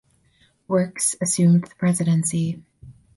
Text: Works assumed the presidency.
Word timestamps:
Works 0.67 1.15
assumed 1.21 1.65
the 1.65 1.75
presidency. 1.75 2.63